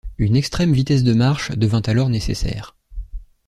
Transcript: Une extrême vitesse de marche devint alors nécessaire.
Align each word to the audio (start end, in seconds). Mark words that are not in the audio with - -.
Une 0.17 0.35
extrême 0.35 0.73
vitesse 0.73 1.03
de 1.03 1.13
marche 1.13 1.51
devint 1.51 1.83
alors 1.85 2.09
nécessaire. 2.09 2.75